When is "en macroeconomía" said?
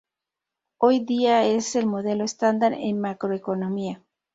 2.73-4.01